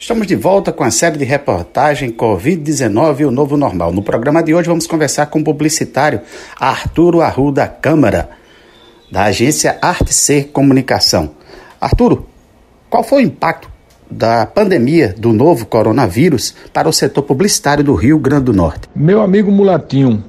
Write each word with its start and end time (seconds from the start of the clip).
Estamos 0.00 0.28
de 0.28 0.36
volta 0.36 0.72
com 0.72 0.84
a 0.84 0.92
série 0.92 1.18
de 1.18 1.24
reportagem 1.24 2.12
Covid-19 2.12 3.18
e 3.18 3.24
o 3.24 3.32
Novo 3.32 3.56
Normal. 3.56 3.92
No 3.92 4.00
programa 4.00 4.44
de 4.44 4.54
hoje 4.54 4.68
vamos 4.68 4.86
conversar 4.86 5.26
com 5.26 5.40
o 5.40 5.44
publicitário 5.44 6.20
Arturo 6.56 7.20
Arruda 7.20 7.66
Câmara, 7.66 8.30
da 9.10 9.24
agência 9.24 9.76
Arte 9.82 10.14
Ser 10.14 10.52
Comunicação. 10.52 11.32
Arturo, 11.80 12.28
qual 12.88 13.02
foi 13.02 13.24
o 13.24 13.26
impacto 13.26 13.68
da 14.08 14.46
pandemia 14.46 15.12
do 15.18 15.32
novo 15.32 15.66
coronavírus 15.66 16.54
para 16.72 16.88
o 16.88 16.92
setor 16.92 17.22
publicitário 17.22 17.82
do 17.82 17.96
Rio 17.96 18.20
Grande 18.20 18.44
do 18.44 18.52
Norte? 18.52 18.88
Meu 18.94 19.20
amigo 19.20 19.50
Mulatinho, 19.50 20.22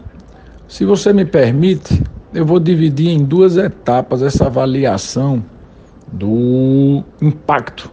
se 0.68 0.84
você 0.84 1.14
me 1.14 1.26
permite, 1.26 2.02
eu 2.34 2.44
vou 2.44 2.60
dividir 2.60 3.10
em 3.10 3.24
duas 3.24 3.56
etapas 3.56 4.24
essa 4.24 4.48
avaliação 4.48 5.46
do 6.12 7.04
impacto 7.22 7.92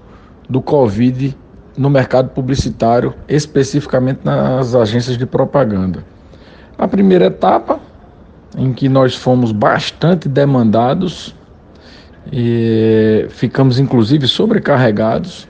do 0.49 0.63
Covid 0.63 1.37
no 1.77 1.91
mercado 1.91 2.31
publicitário, 2.31 3.15
especificamente 3.29 4.21
nas 4.25 4.75
agências 4.75 5.17
de 5.17 5.27
propaganda. 5.27 6.05
A 6.79 6.89
primeira 6.89 7.27
etapa, 7.27 7.79
em 8.57 8.73
que 8.73 8.89
nós 8.89 9.15
fomos 9.15 9.53
bastante 9.53 10.29
demandados 10.29 11.35
e 12.33 13.27
ficamos 13.31 13.79
inclusive 13.79 14.27
sobrecarregados. 14.27 15.47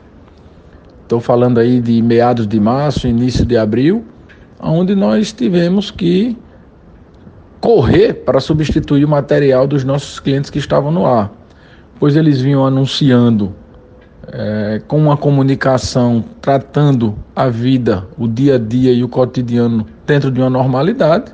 Estou 1.03 1.21
falando 1.21 1.59
aí 1.59 1.81
de 1.81 2.03
meados 2.03 2.47
de 2.47 2.59
março, 2.59 3.07
início 3.07 3.45
de 3.45 3.57
abril, 3.57 4.05
onde 4.61 4.95
nós 4.95 5.33
tivemos 5.33 5.91
que 5.91 6.37
correr 7.61 8.15
para 8.15 8.41
substituir 8.41 9.05
o 9.05 9.09
material 9.09 9.67
dos 9.67 9.85
nossos 9.85 10.21
clientes 10.21 10.51
que 10.51 10.59
estavam 10.59 10.91
no 10.91 11.07
ar, 11.07 11.33
pois 11.99 12.17
eles 12.17 12.41
vinham 12.41 12.67
anunciando 12.67 13.55
é, 14.33 14.81
com 14.87 14.99
uma 14.99 15.17
comunicação 15.17 16.25
tratando 16.41 17.17
a 17.35 17.49
vida, 17.49 18.07
o 18.19 18.27
dia 18.27 18.57
a 18.57 18.59
dia 18.59 18.93
e 18.93 19.03
o 19.05 19.09
cotidiano 19.09 19.87
dentro 20.07 20.31
de 20.31 20.41
uma 20.41 20.51
normalidade. 20.51 21.33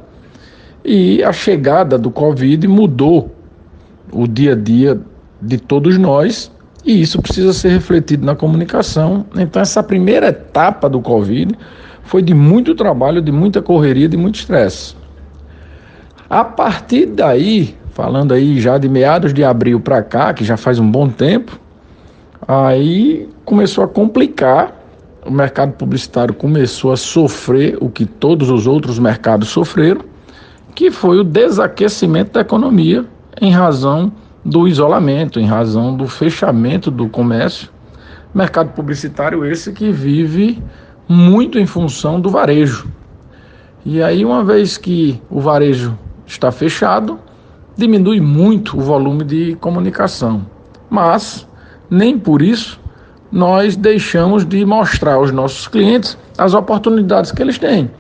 E 0.85 1.23
a 1.23 1.33
chegada 1.33 1.97
do 1.97 2.11
Covid 2.11 2.67
mudou 2.67 3.35
o 4.13 4.27
dia 4.27 4.53
a 4.53 4.57
dia 4.57 5.01
de 5.41 5.59
todos 5.59 5.97
nós 5.97 6.51
e 6.85 7.01
isso 7.01 7.21
precisa 7.23 7.53
ser 7.53 7.71
refletido 7.71 8.27
na 8.27 8.35
comunicação. 8.35 9.25
Então, 9.37 9.63
essa 9.63 9.83
primeira 9.83 10.29
etapa 10.29 10.89
do 10.89 11.01
Covid 11.01 11.57
foi 12.03 12.23
de 12.23 12.35
muito 12.35 12.75
trabalho, 12.75 13.23
de 13.23 13.31
muita 13.31 13.63
correria, 13.63 14.09
de 14.09 14.17
muito 14.17 14.37
estresse. 14.37 14.97
A 16.29 16.45
partir 16.45 17.07
daí, 17.07 17.77
falando 17.93 18.33
aí 18.33 18.61
já 18.61 18.79
de 18.79 18.89
meados 18.89 19.33
de 19.33 19.45
abril 19.45 19.79
para 19.79 20.03
cá, 20.03 20.35
que 20.35 20.45
já 20.45 20.57
faz 20.57 20.79
um 20.79 20.91
bom 20.91 21.09
tempo, 21.09 21.61
Aí 22.47 23.29
começou 23.45 23.85
a 23.85 23.89
complicar, 23.89 24.73
o 25.25 25.31
mercado 25.31 25.73
publicitário 25.75 26.35
começou 26.35 26.93
a 26.93 26.97
sofrer 26.97 27.79
o 27.81 27.89
que 27.89 28.05
todos 28.05 28.51
os 28.51 28.67
outros 28.67 28.99
mercados 28.99 29.49
sofreram, 29.49 30.03
que 30.75 30.91
foi 30.91 31.19
o 31.19 31.25
desaquecimento 31.25 32.33
da 32.33 32.41
economia 32.41 33.05
em 33.41 33.53
razão 33.53 34.13
do 34.45 34.67
isolamento, 34.67 35.39
em 35.39 35.47
razão 35.47 35.97
do 35.97 36.09
fechamento 36.09 36.91
do 36.91 37.09
comércio. 37.09 37.71
Mercado 38.35 38.73
publicitário 38.73 39.45
esse 39.45 39.73
que 39.73 39.93
vive 39.93 40.61
muito 41.09 41.59
em 41.59 41.67
função 41.67 42.21
do 42.21 42.29
varejo. 42.29 42.89
E 43.85 44.03
aí, 44.03 44.25
uma 44.25 44.43
vez 44.43 44.77
que 44.77 45.21
o 45.31 45.41
varejo 45.41 45.97
está 46.27 46.51
fechado, 46.51 47.19
diminui 47.77 48.21
muito 48.21 48.77
o 48.77 48.81
volume 48.81 49.25
de 49.25 49.55
comunicação. 49.57 50.47
Mas 50.89 51.47
nem 51.93 52.19
por 52.19 52.41
isso 52.41 52.81
nós 53.31 53.77
deixamos 53.77 54.47
de 54.47 54.65
mostrar 54.65 55.15
aos 55.15 55.31
nossos 55.31 55.69
clientes 55.69 56.17
as 56.39 56.55
oportunidades 56.55 57.31
que 57.31 57.43
eles 57.43 57.59
têm. 57.59 57.91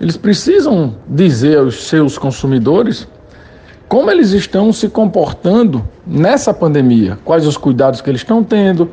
Eles 0.00 0.16
precisam 0.16 0.96
dizer 1.06 1.58
aos 1.58 1.86
seus 1.86 2.16
consumidores 2.16 3.06
como 3.88 4.10
eles 4.10 4.32
estão 4.32 4.72
se 4.72 4.88
comportando 4.88 5.86
nessa 6.06 6.52
pandemia, 6.52 7.18
quais 7.24 7.46
os 7.46 7.58
cuidados 7.58 8.00
que 8.00 8.08
eles 8.08 8.22
estão 8.22 8.42
tendo, 8.42 8.90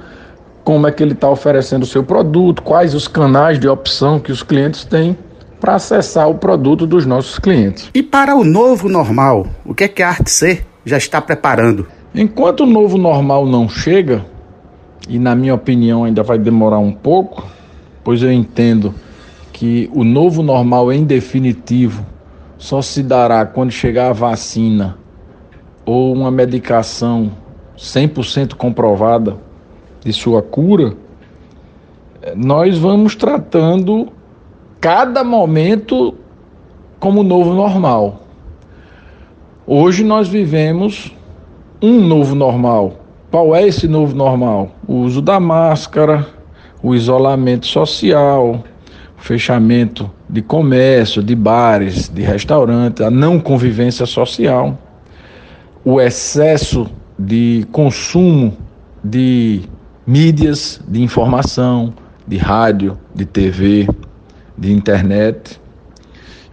como 0.63 0.87
é 0.87 0.91
que 0.91 1.01
ele 1.01 1.13
está 1.13 1.29
oferecendo 1.29 1.83
o 1.83 1.87
seu 1.87 2.03
produto, 2.03 2.61
quais 2.63 2.93
os 2.93 3.07
canais 3.07 3.57
de 3.57 3.67
opção 3.67 4.19
que 4.19 4.31
os 4.31 4.43
clientes 4.43 4.83
têm 4.83 5.17
para 5.59 5.75
acessar 5.75 6.29
o 6.29 6.35
produto 6.35 6.85
dos 6.85 7.05
nossos 7.05 7.39
clientes. 7.39 7.89
E 7.93 8.03
para 8.03 8.35
o 8.35 8.43
novo 8.43 8.89
normal, 8.89 9.47
o 9.65 9.73
que 9.73 9.85
é 9.85 9.87
que 9.87 10.03
a 10.03 10.09
Arte 10.09 10.65
já 10.85 10.97
está 10.97 11.21
preparando? 11.21 11.87
Enquanto 12.13 12.61
o 12.61 12.65
novo 12.65 12.97
normal 12.97 13.47
não 13.47 13.67
chega, 13.67 14.23
e 15.07 15.19
na 15.19 15.35
minha 15.35 15.53
opinião 15.53 16.03
ainda 16.03 16.23
vai 16.23 16.37
demorar 16.37 16.79
um 16.79 16.91
pouco, 16.91 17.45
pois 18.03 18.21
eu 18.21 18.31
entendo 18.31 18.93
que 19.51 19.89
o 19.93 20.03
novo 20.03 20.41
normal 20.41 20.91
em 20.91 21.03
definitivo 21.03 22.05
só 22.57 22.81
se 22.81 23.03
dará 23.03 23.45
quando 23.45 23.71
chegar 23.71 24.09
a 24.09 24.13
vacina 24.13 24.97
ou 25.85 26.13
uma 26.13 26.31
medicação 26.31 27.31
100% 27.77 28.55
comprovada 28.55 29.37
de 30.03 30.13
sua 30.13 30.41
cura, 30.41 30.95
nós 32.35 32.77
vamos 32.77 33.15
tratando 33.15 34.09
cada 34.79 35.23
momento 35.23 36.15
como 36.99 37.21
novo 37.21 37.53
normal. 37.53 38.21
Hoje 39.67 40.03
nós 40.03 40.27
vivemos 40.27 41.13
um 41.81 41.99
novo 41.99 42.33
normal, 42.33 43.02
qual 43.33 43.55
é 43.55 43.67
esse 43.67 43.87
novo 43.87 44.15
normal? 44.15 44.75
O 44.87 44.97
uso 44.97 45.19
da 45.19 45.39
máscara, 45.39 46.23
o 46.83 46.93
isolamento 46.93 47.65
social, 47.65 48.63
o 49.17 49.21
fechamento 49.23 50.07
de 50.29 50.43
comércio, 50.43 51.23
de 51.23 51.33
bares, 51.33 52.09
de 52.09 52.21
restaurantes, 52.21 53.01
a 53.01 53.09
não 53.09 53.39
convivência 53.39 54.05
social, 54.05 54.77
o 55.83 55.99
excesso 55.99 56.85
de 57.17 57.65
consumo 57.71 58.55
de 59.03 59.61
mídias 60.05 60.79
de 60.87 61.01
informação, 61.01 61.91
de 62.27 62.37
rádio, 62.37 62.99
de 63.15 63.25
TV, 63.25 63.87
de 64.55 64.71
internet. 64.71 65.59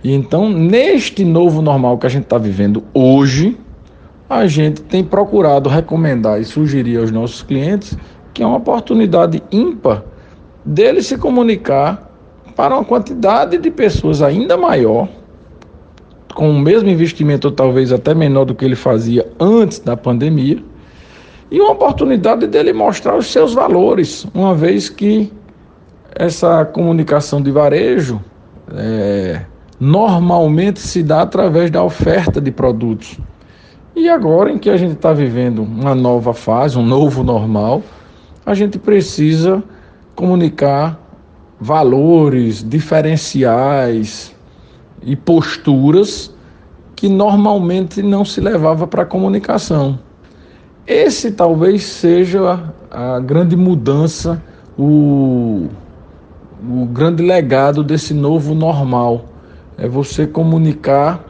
E 0.02 0.14
então, 0.14 0.48
neste 0.48 1.26
novo 1.26 1.60
normal 1.60 1.98
que 1.98 2.06
a 2.06 2.10
gente 2.10 2.24
está 2.24 2.38
vivendo 2.38 2.82
hoje, 2.94 3.54
a 4.30 4.46
gente 4.46 4.80
tem 4.82 5.02
procurado 5.02 5.68
recomendar 5.68 6.40
e 6.40 6.44
sugerir 6.44 6.98
aos 6.98 7.10
nossos 7.10 7.42
clientes 7.42 7.98
que 8.32 8.44
é 8.44 8.46
uma 8.46 8.58
oportunidade 8.58 9.42
ímpar 9.50 10.04
dele 10.64 11.02
se 11.02 11.18
comunicar 11.18 12.08
para 12.54 12.76
uma 12.76 12.84
quantidade 12.84 13.58
de 13.58 13.70
pessoas 13.70 14.22
ainda 14.22 14.56
maior, 14.56 15.08
com 16.32 16.48
o 16.48 16.58
mesmo 16.58 16.88
investimento 16.88 17.48
ou 17.48 17.52
talvez 17.52 17.92
até 17.92 18.14
menor 18.14 18.44
do 18.44 18.54
que 18.54 18.64
ele 18.64 18.76
fazia 18.76 19.26
antes 19.40 19.80
da 19.80 19.96
pandemia, 19.96 20.62
e 21.50 21.60
uma 21.60 21.72
oportunidade 21.72 22.46
dele 22.46 22.72
mostrar 22.72 23.16
os 23.16 23.26
seus 23.26 23.52
valores, 23.52 24.24
uma 24.32 24.54
vez 24.54 24.88
que 24.88 25.32
essa 26.14 26.64
comunicação 26.64 27.42
de 27.42 27.50
varejo 27.50 28.20
é, 28.72 29.40
normalmente 29.80 30.78
se 30.78 31.02
dá 31.02 31.22
através 31.22 31.70
da 31.70 31.82
oferta 31.82 32.40
de 32.40 32.52
produtos. 32.52 33.18
E 34.00 34.08
agora, 34.08 34.50
em 34.50 34.56
que 34.56 34.70
a 34.70 34.78
gente 34.78 34.94
está 34.94 35.12
vivendo 35.12 35.62
uma 35.62 35.94
nova 35.94 36.32
fase, 36.32 36.78
um 36.78 36.82
novo 36.82 37.22
normal, 37.22 37.82
a 38.46 38.54
gente 38.54 38.78
precisa 38.78 39.62
comunicar 40.14 40.98
valores, 41.60 42.66
diferenciais 42.66 44.34
e 45.02 45.14
posturas 45.14 46.34
que 46.96 47.10
normalmente 47.10 48.02
não 48.02 48.24
se 48.24 48.40
levava 48.40 48.86
para 48.86 49.02
a 49.02 49.04
comunicação. 49.04 49.98
Esse 50.86 51.32
talvez 51.32 51.84
seja 51.84 52.72
a 52.90 53.20
grande 53.20 53.54
mudança, 53.54 54.42
o, 54.78 55.68
o 56.66 56.86
grande 56.86 57.22
legado 57.22 57.84
desse 57.84 58.14
novo 58.14 58.54
normal. 58.54 59.26
É 59.76 59.86
você 59.86 60.26
comunicar. 60.26 61.22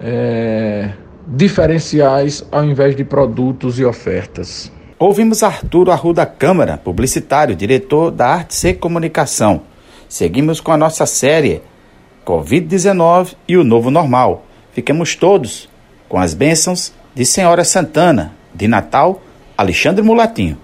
É, 0.00 0.92
diferenciais 1.28 2.44
ao 2.50 2.64
invés 2.64 2.96
de 2.96 3.04
produtos 3.04 3.78
e 3.78 3.84
ofertas. 3.84 4.72
Ouvimos 4.98 5.42
Arturo 5.42 5.92
Arruda 5.92 6.24
Câmara, 6.24 6.78
publicitário, 6.78 7.54
diretor 7.54 8.10
da 8.10 8.28
Arte 8.28 8.54
C 8.54 8.72
Comunicação. 8.72 9.62
Seguimos 10.08 10.60
com 10.60 10.72
a 10.72 10.76
nossa 10.76 11.04
série 11.04 11.60
Covid-19 12.24 13.34
e 13.46 13.56
o 13.56 13.62
Novo 13.62 13.90
Normal. 13.90 14.44
Fiquemos 14.72 15.14
todos 15.14 15.68
com 16.08 16.18
as 16.18 16.32
bênçãos 16.32 16.92
de 17.14 17.26
Senhora 17.26 17.62
Santana, 17.62 18.32
de 18.54 18.66
Natal, 18.66 19.20
Alexandre 19.56 20.02
Mulatinho. 20.02 20.56